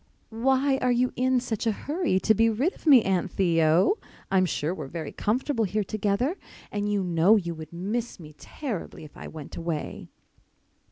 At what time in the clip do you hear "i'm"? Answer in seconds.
4.31-4.47